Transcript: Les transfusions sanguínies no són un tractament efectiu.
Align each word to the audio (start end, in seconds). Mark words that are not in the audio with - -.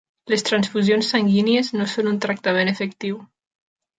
Les 0.31 0.43
transfusions 0.45 1.09
sanguínies 1.15 1.69
no 1.77 1.87
són 1.93 2.11
un 2.13 2.17
tractament 2.25 2.75
efectiu. 2.75 3.21